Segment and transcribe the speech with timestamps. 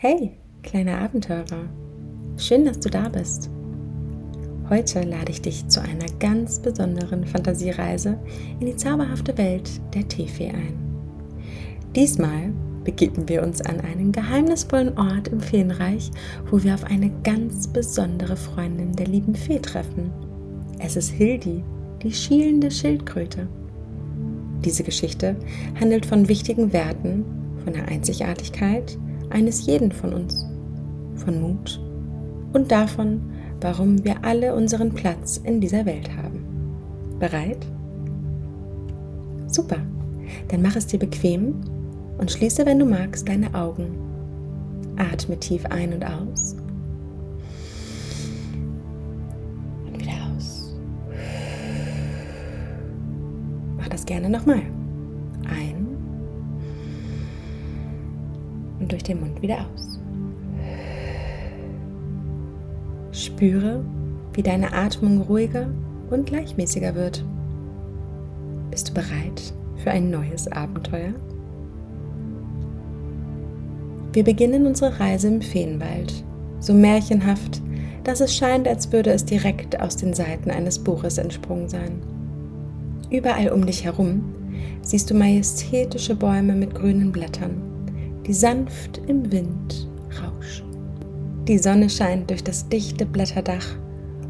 [0.00, 0.30] Hey,
[0.62, 1.68] kleiner Abenteurer,
[2.36, 3.50] schön, dass du da bist.
[4.70, 8.16] Heute lade ich dich zu einer ganz besonderen Fantasiereise
[8.60, 10.78] in die zauberhafte Welt der Teefee ein.
[11.96, 12.52] Diesmal
[12.84, 16.12] begeben wir uns an einen geheimnisvollen Ort im Feenreich,
[16.48, 20.12] wo wir auf eine ganz besondere Freundin der lieben Fee treffen.
[20.78, 21.64] Es ist Hildi,
[22.04, 23.48] die schielende Schildkröte.
[24.64, 25.34] Diese Geschichte
[25.80, 27.24] handelt von wichtigen Werten,
[27.64, 28.96] von der Einzigartigkeit,
[29.30, 30.46] eines jeden von uns,
[31.16, 31.80] von Mut
[32.52, 33.20] und davon,
[33.60, 36.44] warum wir alle unseren Platz in dieser Welt haben.
[37.18, 37.66] Bereit?
[39.46, 39.78] Super,
[40.48, 41.54] dann mach es dir bequem
[42.18, 43.86] und schließe, wenn du magst, deine Augen.
[44.96, 46.56] Atme tief ein und aus.
[49.86, 50.74] Und wieder aus.
[53.78, 54.62] Mach das gerne nochmal.
[58.88, 60.00] Und durch den Mund wieder aus.
[63.12, 63.84] Spüre,
[64.32, 65.68] wie deine Atmung ruhiger
[66.10, 67.22] und gleichmäßiger wird.
[68.70, 71.12] Bist du bereit für ein neues Abenteuer?
[74.14, 76.24] Wir beginnen unsere Reise im Feenwald,
[76.60, 77.60] so märchenhaft,
[78.04, 82.00] dass es scheint, als würde es direkt aus den Seiten eines Buches entsprungen sein.
[83.10, 84.24] Überall um dich herum
[84.80, 87.67] siehst du majestätische Bäume mit grünen Blättern
[88.28, 89.88] die sanft im Wind
[90.22, 90.66] rauschen.
[91.48, 93.66] Die Sonne scheint durch das dichte Blätterdach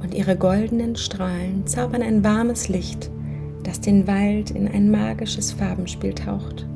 [0.00, 3.10] und ihre goldenen Strahlen zaubern ein warmes Licht,
[3.64, 6.66] das den Wald in ein magisches Farbenspiel taucht.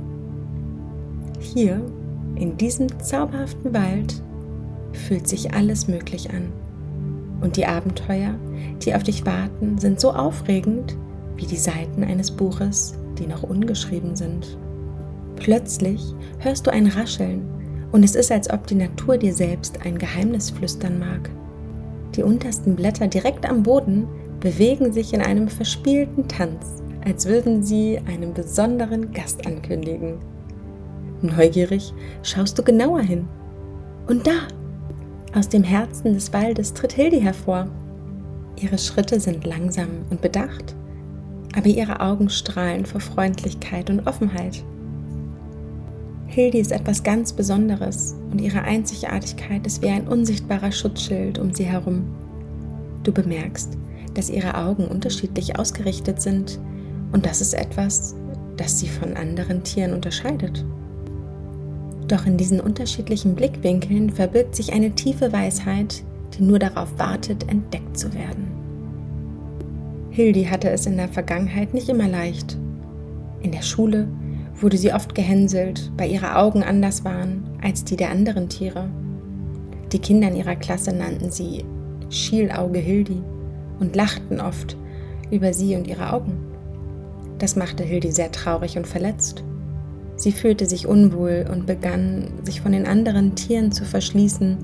[1.39, 1.81] Hier,
[2.35, 4.21] in diesem zauberhaften Wald,
[4.93, 6.53] fühlt sich alles möglich an.
[7.41, 8.35] Und die Abenteuer,
[8.83, 10.97] die auf dich warten, sind so aufregend
[11.37, 14.59] wie die Seiten eines Buches, die noch ungeschrieben sind.
[15.37, 17.43] Plötzlich hörst du ein Rascheln
[17.93, 21.31] und es ist, als ob die Natur dir selbst ein Geheimnis flüstern mag.
[22.17, 24.07] Die untersten Blätter direkt am Boden
[24.41, 30.19] bewegen sich in einem verspielten Tanz, als würden sie einen besonderen Gast ankündigen.
[31.23, 31.93] Neugierig
[32.23, 33.27] schaust du genauer hin.
[34.07, 34.49] Und da,
[35.35, 37.67] aus dem Herzen des Waldes tritt Hildi hervor.
[38.61, 40.75] Ihre Schritte sind langsam und bedacht,
[41.57, 44.65] aber ihre Augen strahlen vor Freundlichkeit und Offenheit.
[46.35, 51.63] Hildi ist etwas ganz Besonderes und ihre Einzigartigkeit ist wie ein unsichtbarer Schutzschild um sie
[51.63, 52.07] herum.
[53.05, 53.79] Du bemerkst,
[54.15, 56.59] dass ihre Augen unterschiedlich ausgerichtet sind
[57.13, 58.17] und das ist etwas,
[58.57, 60.65] das sie von anderen Tieren unterscheidet.
[62.09, 66.03] Doch in diesen unterschiedlichen Blickwinkeln verbirgt sich eine tiefe Weisheit,
[66.37, 68.49] die nur darauf wartet, entdeckt zu werden.
[70.11, 72.59] Hildi hatte es in der Vergangenheit nicht immer leicht.
[73.41, 74.09] In der Schule
[74.61, 78.89] wurde sie oft gehänselt, weil ihre Augen anders waren als die der anderen Tiere.
[79.93, 81.65] Die Kinder in ihrer Klasse nannten sie
[82.11, 83.23] Schielauge Hildi
[83.81, 84.77] und lachten oft
[85.31, 86.35] über sie und ihre Augen.
[87.39, 89.43] Das machte Hildi sehr traurig und verletzt.
[90.17, 94.59] Sie fühlte sich unwohl und begann, sich von den anderen Tieren zu verschließen,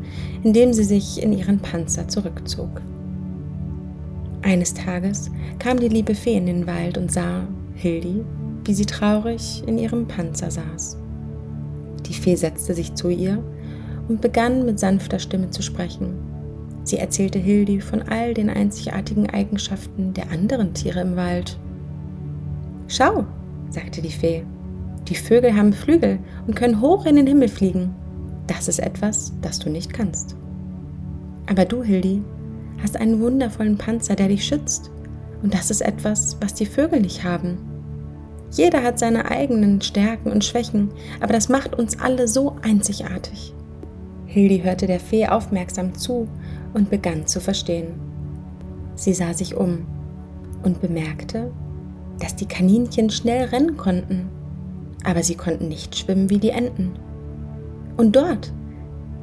[0.45, 2.81] indem sie sich in ihren Panzer zurückzog.
[4.43, 7.43] Eines Tages kam die liebe Fee in den Wald und sah
[7.75, 8.25] Hildi
[8.71, 10.97] wie sie traurig in ihrem Panzer saß.
[12.07, 13.43] Die Fee setzte sich zu ihr
[14.07, 16.15] und begann mit sanfter Stimme zu sprechen.
[16.85, 21.59] Sie erzählte Hildi von all den einzigartigen Eigenschaften der anderen Tiere im Wald.
[22.87, 23.25] Schau,
[23.71, 24.45] sagte die Fee,
[25.09, 27.93] die Vögel haben Flügel und können hoch in den Himmel fliegen.
[28.47, 30.37] Das ist etwas, das du nicht kannst.
[31.49, 32.23] Aber du, Hildi,
[32.81, 34.93] hast einen wundervollen Panzer, der dich schützt.
[35.43, 37.70] Und das ist etwas, was die Vögel nicht haben.
[38.51, 40.91] Jeder hat seine eigenen Stärken und Schwächen,
[41.21, 43.55] aber das macht uns alle so einzigartig.
[44.27, 46.29] Hildi hörte der Fee aufmerksam zu
[46.75, 47.95] und begann zu verstehen.
[48.95, 49.87] Sie sah sich um
[50.63, 51.51] und bemerkte,
[52.19, 54.29] dass die Kaninchen schnell rennen konnten,
[55.05, 56.93] aber sie konnten nicht schwimmen wie die Enten.
[57.97, 58.53] Und dort,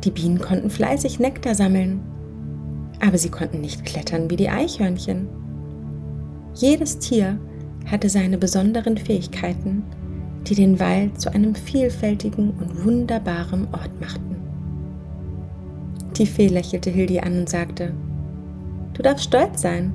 [0.03, 2.01] die Bienen konnten fleißig Nektar sammeln,
[3.05, 5.27] aber sie konnten nicht klettern wie die Eichhörnchen.
[6.55, 7.39] Jedes Tier
[7.87, 9.83] hatte seine besonderen Fähigkeiten,
[10.45, 14.35] die den Wald zu einem vielfältigen und wunderbaren Ort machten.
[16.17, 17.93] Die Fee lächelte Hildi an und sagte,
[18.93, 19.93] Du darfst stolz sein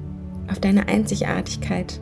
[0.49, 2.01] auf deine Einzigartigkeit.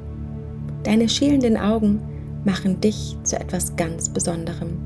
[0.82, 2.00] Deine schielenden Augen
[2.44, 4.78] machen dich zu etwas ganz Besonderem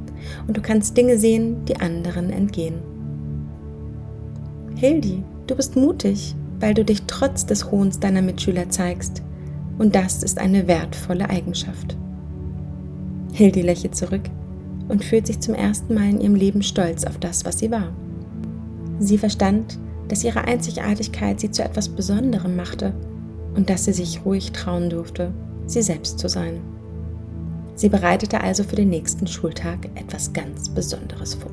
[0.46, 2.76] und du kannst Dinge sehen, die anderen entgehen.
[4.76, 9.22] Hildi, du bist mutig, weil du dich trotz des Hohns deiner Mitschüler zeigst
[9.78, 11.96] und das ist eine wertvolle Eigenschaft.
[13.32, 14.22] Hildi lächelt zurück
[14.88, 17.92] und fühlt sich zum ersten Mal in ihrem Leben stolz auf das, was sie war.
[18.98, 19.78] Sie verstand,
[20.08, 22.94] dass ihre Einzigartigkeit sie zu etwas Besonderem machte
[23.56, 25.32] und dass sie sich ruhig trauen durfte,
[25.66, 26.60] sie selbst zu sein.
[27.74, 31.52] Sie bereitete also für den nächsten Schultag etwas ganz Besonderes vor.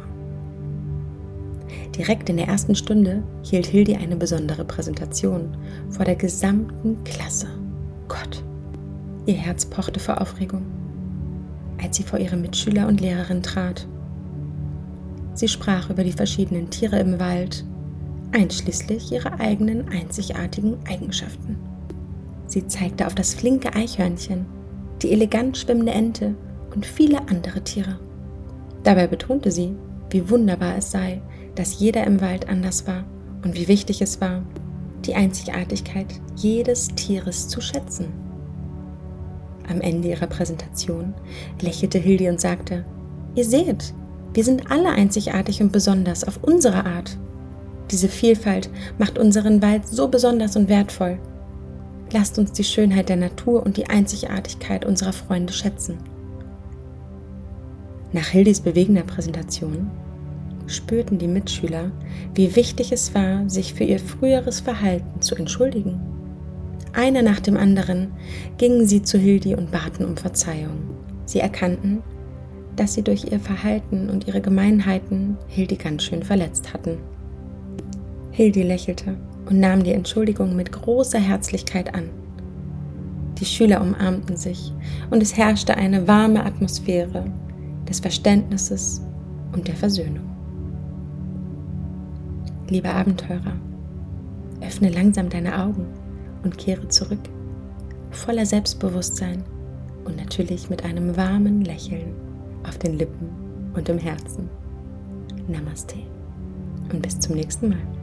[1.97, 5.57] Direkt in der ersten Stunde hielt Hildi eine besondere Präsentation
[5.89, 7.47] vor der gesamten Klasse.
[8.11, 8.43] Gott,
[9.25, 10.65] ihr Herz pochte vor Aufregung,
[11.81, 13.87] als sie vor ihre Mitschüler und Lehrerin trat.
[15.33, 17.63] Sie sprach über die verschiedenen Tiere im Wald,
[18.33, 21.55] einschließlich ihrer eigenen einzigartigen Eigenschaften.
[22.47, 24.45] Sie zeigte auf das flinke Eichhörnchen,
[25.01, 26.35] die elegant schwimmende Ente
[26.75, 27.97] und viele andere Tiere.
[28.83, 29.73] Dabei betonte sie,
[30.09, 31.21] wie wunderbar es sei,
[31.55, 33.05] dass jeder im Wald anders war
[33.45, 34.43] und wie wichtig es war,
[35.05, 38.07] die Einzigartigkeit jedes Tieres zu schätzen.
[39.69, 41.13] Am Ende ihrer Präsentation
[41.61, 42.85] lächelte Hildi und sagte,
[43.35, 43.93] Ihr seht,
[44.33, 47.17] wir sind alle einzigartig und besonders auf unsere Art.
[47.89, 51.19] Diese Vielfalt macht unseren Wald so besonders und wertvoll.
[52.11, 55.97] Lasst uns die Schönheit der Natur und die Einzigartigkeit unserer Freunde schätzen.
[58.13, 59.89] Nach Hildis bewegender Präsentation
[60.71, 61.91] spürten die Mitschüler,
[62.33, 65.99] wie wichtig es war, sich für ihr früheres Verhalten zu entschuldigen.
[66.93, 68.11] Einer nach dem anderen
[68.57, 70.79] gingen sie zu Hildi und baten um Verzeihung.
[71.25, 72.01] Sie erkannten,
[72.75, 76.97] dass sie durch ihr Verhalten und ihre Gemeinheiten Hildi ganz schön verletzt hatten.
[78.31, 79.15] Hildi lächelte
[79.49, 82.09] und nahm die Entschuldigung mit großer Herzlichkeit an.
[83.39, 84.71] Die Schüler umarmten sich
[85.09, 87.25] und es herrschte eine warme Atmosphäre
[87.87, 89.01] des Verständnisses
[89.53, 90.30] und der Versöhnung.
[92.71, 93.57] Lieber Abenteurer,
[94.61, 95.87] öffne langsam deine Augen
[96.43, 97.19] und kehre zurück,
[98.11, 99.43] voller Selbstbewusstsein
[100.05, 102.15] und natürlich mit einem warmen Lächeln
[102.65, 103.27] auf den Lippen
[103.73, 104.49] und im Herzen.
[105.49, 105.97] Namaste
[106.93, 108.00] und bis zum nächsten Mal.